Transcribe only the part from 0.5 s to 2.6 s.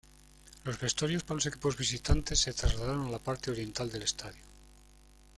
Los vestuarios para los equipos visitantes se